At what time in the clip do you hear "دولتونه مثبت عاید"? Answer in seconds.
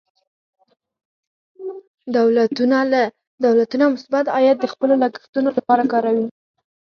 3.45-4.57